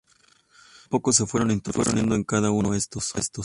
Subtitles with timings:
[0.01, 3.13] Poco a poco se fueron introduciendo en cada uno estos.